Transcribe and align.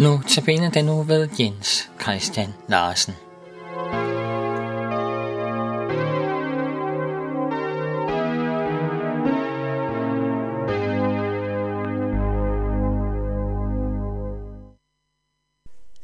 Nu 0.00 0.20
tabiner 0.28 0.70
den 0.70 0.84
nu 0.84 1.02
ved 1.02 1.28
Jens 1.40 1.90
Christian 2.02 2.54
Larsen. 2.68 3.14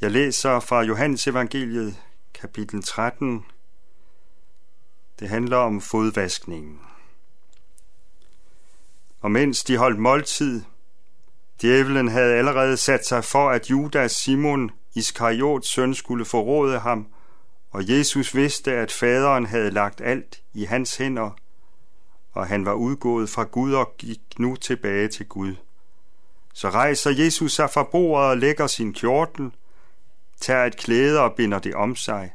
Jeg 0.01 0.11
læser 0.11 0.61
fra 0.61 0.83
Johannes 0.83 1.27
evangeliet, 1.27 1.97
kapitel 2.35 2.83
13. 2.83 3.45
Det 5.21 5.29
handler 5.29 5.57
om 5.57 5.81
fodvaskningen. 5.81 6.81
Og 9.21 9.31
mens 9.31 9.65
de 9.65 9.77
holdt 9.77 9.99
måltid, 9.99 10.63
Djævlen 11.63 12.09
havde 12.09 12.35
allerede 12.35 12.77
sat 12.77 13.07
sig 13.07 13.25
for, 13.25 13.51
at 13.51 13.71
Judas 13.71 14.13
Simon, 14.13 14.71
Iskariots 14.95 15.69
søn, 15.69 15.95
skulle 15.95 16.25
forråde 16.25 16.79
ham, 16.79 17.07
og 17.71 17.89
Jesus 17.89 18.35
vidste, 18.35 18.73
at 18.73 18.93
faderen 18.93 19.47
havde 19.47 19.71
lagt 19.71 20.01
alt 20.01 20.41
i 20.55 20.65
hans 20.65 20.97
hænder, 20.97 21.31
og 22.33 22.47
han 22.47 22.67
var 22.67 22.73
udgået 22.73 23.29
fra 23.29 23.45
Gud 23.45 23.73
og 23.73 23.95
gik 23.99 24.21
nu 24.39 24.57
tilbage 24.57 25.09
til 25.09 25.27
Gud. 25.27 25.55
Så 26.55 26.71
rejser 26.71 27.11
Jesus 27.11 27.53
sig 27.53 27.71
fra 27.71 27.83
bordet 27.83 28.31
og 28.31 28.39
lægger 28.39 28.67
sin 28.67 28.93
kjortel, 28.93 29.51
tager 30.41 30.65
et 30.65 30.77
klæde 30.77 31.21
og 31.21 31.35
binder 31.35 31.59
det 31.59 31.75
om 31.75 31.97
sig. 31.97 32.33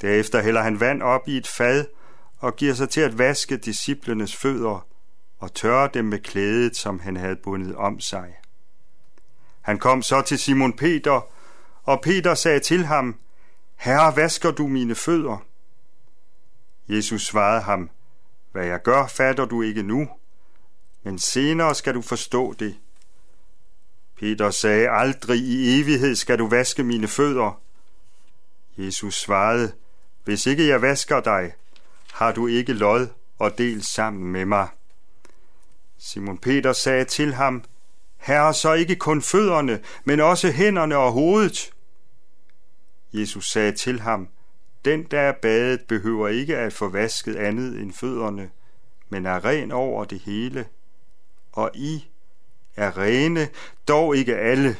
Derefter 0.00 0.42
hælder 0.42 0.62
han 0.62 0.80
vand 0.80 1.02
op 1.02 1.28
i 1.28 1.36
et 1.36 1.46
fad 1.46 1.84
og 2.38 2.56
giver 2.56 2.74
sig 2.74 2.88
til 2.88 3.00
at 3.00 3.18
vaske 3.18 3.56
disciplenes 3.56 4.36
fødder 4.36 4.86
og 5.38 5.54
tørre 5.54 5.90
dem 5.94 6.04
med 6.04 6.18
klædet, 6.18 6.76
som 6.76 7.00
han 7.00 7.16
havde 7.16 7.36
bundet 7.36 7.76
om 7.76 8.00
sig. 8.00 8.34
Han 9.60 9.78
kom 9.78 10.02
så 10.02 10.22
til 10.22 10.38
Simon 10.38 10.76
Peter, 10.76 11.26
og 11.82 12.00
Peter 12.02 12.34
sagde 12.34 12.60
til 12.60 12.86
ham, 12.86 13.16
Herre, 13.76 14.16
vasker 14.16 14.50
du 14.50 14.66
mine 14.66 14.94
fødder? 14.94 15.44
Jesus 16.88 17.26
svarede 17.26 17.60
ham, 17.60 17.90
Hvad 18.52 18.66
jeg 18.66 18.82
gør, 18.82 19.06
fatter 19.06 19.44
du 19.44 19.62
ikke 19.62 19.82
nu, 19.82 20.08
men 21.02 21.18
senere 21.18 21.74
skal 21.74 21.94
du 21.94 22.02
forstå 22.02 22.52
det. 22.52 22.76
Peter 24.16 24.50
sagde, 24.50 24.90
Aldrig 24.90 25.38
i 25.38 25.80
evighed 25.80 26.16
skal 26.16 26.38
du 26.38 26.46
vaske 26.46 26.82
mine 26.82 27.08
fødder. 27.08 27.60
Jesus 28.78 29.14
svarede, 29.14 29.72
Hvis 30.24 30.46
ikke 30.46 30.66
jeg 30.66 30.82
vasker 30.82 31.20
dig, 31.20 31.52
har 32.12 32.32
du 32.32 32.46
ikke 32.46 32.72
lod 32.72 33.06
og 33.38 33.58
del 33.58 33.82
sammen 33.82 34.32
med 34.32 34.44
mig. 34.44 34.68
Simon 36.08 36.38
Peter 36.38 36.72
sagde 36.72 37.04
til 37.04 37.34
ham, 37.34 37.64
Herre, 38.16 38.54
så 38.54 38.72
ikke 38.72 38.96
kun 38.96 39.22
fødderne, 39.22 39.82
men 40.04 40.20
også 40.20 40.50
hænderne 40.50 40.96
og 40.96 41.12
hovedet. 41.12 41.72
Jesus 43.12 43.50
sagde 43.50 43.72
til 43.72 44.00
ham, 44.00 44.28
Den, 44.84 45.04
der 45.04 45.20
er 45.20 45.32
badet, 45.42 45.80
behøver 45.88 46.28
ikke 46.28 46.56
at 46.56 46.72
få 46.72 46.88
vasket 46.88 47.36
andet 47.36 47.80
end 47.80 47.92
fødderne, 47.92 48.50
men 49.08 49.26
er 49.26 49.44
ren 49.44 49.72
over 49.72 50.04
det 50.04 50.18
hele. 50.18 50.66
Og 51.52 51.70
I 51.74 52.08
er 52.76 52.98
rene, 52.98 53.48
dog 53.88 54.16
ikke 54.16 54.36
alle. 54.36 54.76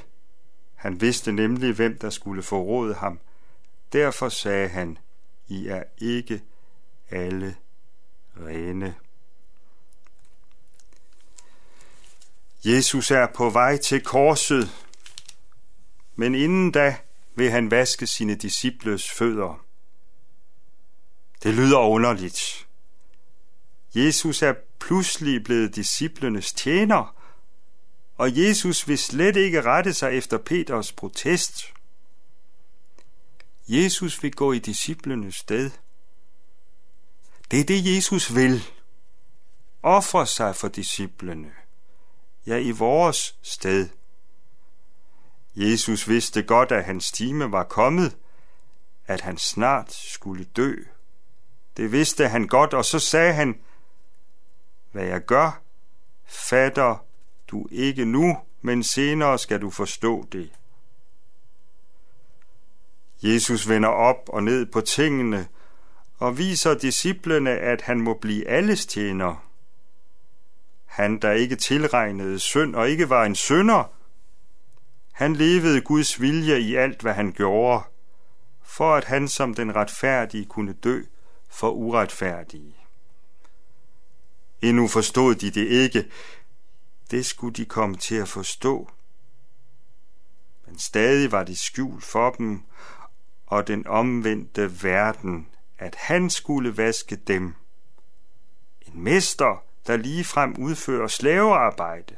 Han 0.74 1.00
vidste 1.00 1.32
nemlig, 1.32 1.74
hvem 1.74 1.98
der 1.98 2.10
skulle 2.10 2.42
forråde 2.42 2.94
ham. 2.94 3.20
Derfor 3.92 4.28
sagde 4.28 4.68
han, 4.68 4.98
I 5.48 5.66
er 5.66 5.82
ikke 5.98 6.42
alle 7.10 7.56
rene. 8.36 8.94
Jesus 12.64 13.10
er 13.10 13.26
på 13.34 13.50
vej 13.50 13.76
til 13.76 14.04
korset, 14.04 14.70
men 16.16 16.34
inden 16.34 16.72
da 16.72 16.96
vil 17.34 17.50
han 17.50 17.70
vaske 17.70 18.06
sine 18.06 18.34
disciples 18.34 19.10
fødder. 19.10 19.64
Det 21.42 21.54
lyder 21.54 21.78
underligt. 21.78 22.68
Jesus 23.94 24.42
er 24.42 24.54
pludselig 24.80 25.44
blevet 25.44 25.76
disciplenes 25.76 26.52
tjener, 26.52 27.16
og 28.16 28.36
Jesus 28.36 28.88
vil 28.88 28.98
slet 28.98 29.36
ikke 29.36 29.62
rette 29.62 29.94
sig 29.94 30.12
efter 30.12 30.38
Peters 30.38 30.92
protest. 30.92 31.62
Jesus 33.68 34.22
vil 34.22 34.32
gå 34.34 34.52
i 34.52 34.58
disciplenes 34.58 35.34
sted. 35.34 35.70
Det 37.50 37.60
er 37.60 37.64
det, 37.64 37.96
Jesus 37.96 38.34
vil. 38.34 38.64
Ofre 39.82 40.26
sig 40.26 40.56
for 40.56 40.68
disciplene 40.68 41.50
ja 42.48 42.56
i 42.56 42.70
vores 42.70 43.36
sted. 43.42 43.88
Jesus 45.56 46.08
vidste 46.08 46.42
godt, 46.42 46.72
at 46.72 46.84
hans 46.84 47.12
time 47.12 47.52
var 47.52 47.64
kommet, 47.64 48.16
at 49.06 49.20
han 49.20 49.38
snart 49.38 49.92
skulle 49.92 50.44
dø. 50.44 50.74
Det 51.76 51.92
vidste 51.92 52.28
han 52.28 52.46
godt, 52.46 52.74
og 52.74 52.84
så 52.84 52.98
sagde 52.98 53.32
han, 53.32 53.58
hvad 54.92 55.04
jeg 55.04 55.24
gør, 55.24 55.62
fatter 56.26 57.04
du 57.48 57.68
ikke 57.70 58.04
nu, 58.04 58.38
men 58.62 58.82
senere 58.82 59.38
skal 59.38 59.60
du 59.60 59.70
forstå 59.70 60.26
det. 60.32 60.52
Jesus 63.22 63.68
vender 63.68 63.88
op 63.88 64.28
og 64.28 64.42
ned 64.42 64.66
på 64.66 64.80
tingene 64.80 65.48
og 66.18 66.38
viser 66.38 66.74
disciplene, 66.74 67.50
at 67.50 67.82
han 67.82 68.00
må 68.00 68.14
blive 68.14 68.48
alles 68.48 68.86
tjener 68.86 69.47
han 70.98 71.18
der 71.18 71.32
ikke 71.32 71.56
tilregnede 71.56 72.38
synd 72.38 72.76
og 72.76 72.90
ikke 72.90 73.10
var 73.10 73.24
en 73.24 73.34
synder. 73.34 73.92
Han 75.12 75.36
levede 75.36 75.80
Guds 75.80 76.20
vilje 76.20 76.60
i 76.60 76.74
alt, 76.74 77.02
hvad 77.02 77.12
han 77.12 77.32
gjorde, 77.32 77.84
for 78.62 78.94
at 78.94 79.04
han 79.04 79.28
som 79.28 79.54
den 79.54 79.76
retfærdige 79.76 80.44
kunne 80.44 80.72
dø 80.72 81.02
for 81.48 81.70
uretfærdige. 81.70 82.76
Endnu 84.62 84.88
forstod 84.88 85.34
de 85.34 85.50
det 85.50 85.66
ikke. 85.66 86.10
Det 87.10 87.26
skulle 87.26 87.54
de 87.54 87.64
komme 87.64 87.96
til 87.96 88.14
at 88.14 88.28
forstå. 88.28 88.90
Men 90.66 90.78
stadig 90.78 91.32
var 91.32 91.44
det 91.44 91.58
skjult 91.58 92.04
for 92.04 92.30
dem, 92.30 92.62
og 93.46 93.66
den 93.66 93.86
omvendte 93.86 94.82
verden, 94.82 95.48
at 95.78 95.94
han 95.94 96.30
skulle 96.30 96.76
vaske 96.76 97.16
dem. 97.16 97.54
En 98.80 99.02
mester, 99.02 99.67
der 99.88 99.96
lige 99.96 100.24
frem 100.24 100.54
udfører 100.58 101.06
slavearbejde. 101.06 102.16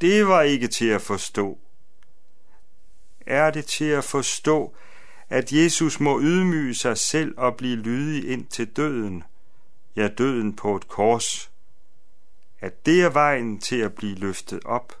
Det 0.00 0.26
var 0.26 0.42
ikke 0.42 0.68
til 0.68 0.88
at 0.88 1.02
forstå. 1.02 1.58
Er 3.26 3.50
det 3.50 3.64
til 3.64 3.84
at 3.84 4.04
forstå, 4.04 4.76
at 5.28 5.52
Jesus 5.52 6.00
må 6.00 6.20
ydmyge 6.20 6.74
sig 6.74 6.98
selv 6.98 7.34
og 7.38 7.56
blive 7.56 7.76
lydig 7.76 8.30
ind 8.30 8.46
til 8.46 8.76
døden, 8.76 9.24
ja 9.96 10.08
døden 10.08 10.56
på 10.56 10.76
et 10.76 10.88
kors, 10.88 11.50
at 12.60 12.86
det 12.86 13.02
er 13.02 13.10
vejen 13.10 13.60
til 13.60 13.76
at 13.76 13.94
blive 13.94 14.14
løftet 14.14 14.60
op? 14.64 14.92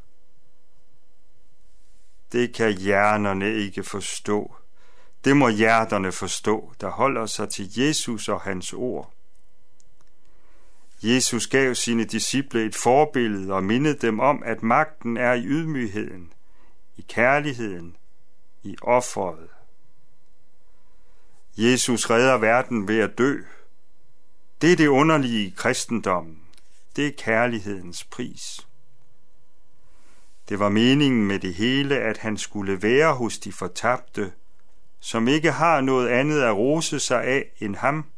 Det 2.32 2.54
kan 2.54 2.78
hjernerne 2.78 3.54
ikke 3.54 3.82
forstå. 3.82 4.54
Det 5.24 5.36
må 5.36 5.48
hjerterne 5.48 6.12
forstå, 6.12 6.72
der 6.80 6.90
holder 6.90 7.26
sig 7.26 7.48
til 7.48 7.78
Jesus 7.78 8.28
og 8.28 8.40
hans 8.40 8.72
ord. 8.72 9.15
Jesus 11.02 11.46
gav 11.46 11.74
sine 11.74 12.04
disciple 12.04 12.64
et 12.64 12.74
forbillede 12.74 13.52
og 13.52 13.64
mindede 13.64 13.98
dem 13.98 14.20
om, 14.20 14.42
at 14.44 14.62
magten 14.62 15.16
er 15.16 15.32
i 15.32 15.44
ydmygheden, 15.44 16.32
i 16.96 17.04
kærligheden, 17.08 17.96
i 18.62 18.76
offeret. 18.82 19.48
Jesus 21.56 22.10
redder 22.10 22.38
verden 22.38 22.88
ved 22.88 23.00
at 23.00 23.18
dø. 23.18 23.42
Det 24.60 24.72
er 24.72 24.76
det 24.76 24.86
underlige 24.86 25.46
i 25.46 25.54
kristendommen. 25.56 26.40
Det 26.96 27.06
er 27.06 27.12
kærlighedens 27.18 28.04
pris. 28.04 28.66
Det 30.48 30.58
var 30.58 30.68
meningen 30.68 31.26
med 31.26 31.38
det 31.38 31.54
hele, 31.54 31.98
at 31.98 32.18
han 32.18 32.36
skulle 32.36 32.82
være 32.82 33.14
hos 33.14 33.38
de 33.38 33.52
fortabte, 33.52 34.32
som 35.00 35.28
ikke 35.28 35.52
har 35.52 35.80
noget 35.80 36.08
andet 36.08 36.42
at 36.42 36.56
rose 36.56 37.00
sig 37.00 37.24
af 37.24 37.50
end 37.60 37.76
ham– 37.76 38.04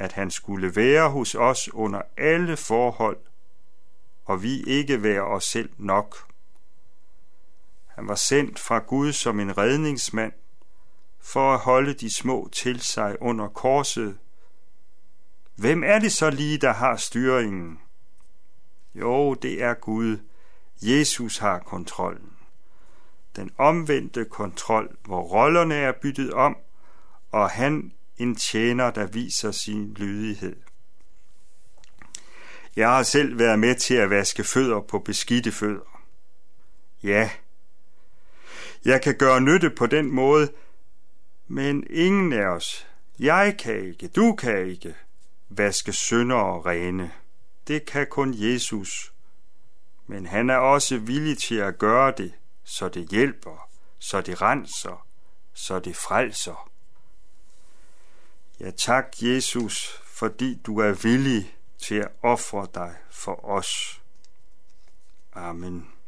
at 0.00 0.12
han 0.12 0.30
skulle 0.30 0.76
være 0.76 1.10
hos 1.10 1.34
os 1.34 1.74
under 1.74 2.02
alle 2.16 2.56
forhold, 2.56 3.18
og 4.24 4.42
vi 4.42 4.62
ikke 4.62 5.02
være 5.02 5.22
os 5.22 5.44
selv 5.44 5.70
nok. 5.78 6.16
Han 7.86 8.08
var 8.08 8.14
sendt 8.14 8.58
fra 8.58 8.78
Gud 8.78 9.12
som 9.12 9.40
en 9.40 9.58
redningsmand, 9.58 10.32
for 11.20 11.54
at 11.54 11.60
holde 11.60 11.94
de 11.94 12.14
små 12.14 12.48
til 12.52 12.80
sig 12.80 13.22
under 13.22 13.48
korset. 13.48 14.18
Hvem 15.54 15.84
er 15.84 15.98
det 15.98 16.12
så 16.12 16.30
lige, 16.30 16.58
der 16.58 16.72
har 16.72 16.96
styringen? 16.96 17.78
Jo, 18.94 19.34
det 19.34 19.62
er 19.62 19.74
Gud. 19.74 20.18
Jesus 20.82 21.38
har 21.38 21.58
kontrollen. 21.58 22.36
Den 23.36 23.50
omvendte 23.58 24.24
kontrol, 24.24 24.96
hvor 25.04 25.22
rollerne 25.22 25.74
er 25.74 25.92
byttet 25.92 26.32
om, 26.32 26.56
og 27.30 27.50
han 27.50 27.92
en 28.20 28.34
tjener, 28.34 28.90
der 28.90 29.06
viser 29.06 29.50
sin 29.50 29.94
lydighed. 29.94 30.56
Jeg 32.76 32.88
har 32.88 33.02
selv 33.02 33.38
været 33.38 33.58
med 33.58 33.74
til 33.74 33.94
at 33.94 34.10
vaske 34.10 34.44
fødder 34.44 34.80
på 34.80 34.98
beskidte 34.98 35.52
fødder. 35.52 36.02
Ja, 37.02 37.30
jeg 38.84 39.02
kan 39.02 39.16
gøre 39.16 39.40
nytte 39.40 39.70
på 39.70 39.86
den 39.86 40.10
måde, 40.10 40.52
men 41.48 41.86
ingen 41.90 42.32
af 42.32 42.46
os, 42.46 42.86
jeg 43.18 43.56
kan 43.58 43.86
ikke, 43.86 44.08
du 44.08 44.34
kan 44.34 44.66
ikke, 44.66 44.96
vaske 45.48 45.92
synder 45.92 46.36
og 46.36 46.66
rene. 46.66 47.12
Det 47.68 47.86
kan 47.86 48.06
kun 48.10 48.34
Jesus. 48.36 49.12
Men 50.06 50.26
han 50.26 50.50
er 50.50 50.56
også 50.56 50.98
villig 50.98 51.38
til 51.38 51.54
at 51.54 51.78
gøre 51.78 52.12
det, 52.16 52.32
så 52.64 52.88
det 52.88 53.08
hjælper, 53.08 53.68
så 53.98 54.20
det 54.20 54.42
renser, 54.42 55.06
så 55.54 55.78
det 55.78 55.96
frelser. 55.96 56.69
Ja 58.60 58.70
tak, 58.70 59.06
Jesus, 59.22 60.00
fordi 60.04 60.60
du 60.66 60.78
er 60.78 60.92
villig 60.92 61.56
til 61.78 61.94
at 61.94 62.08
ofre 62.22 62.66
dig 62.74 62.96
for 63.10 63.44
os. 63.44 64.02
Amen. 65.32 65.99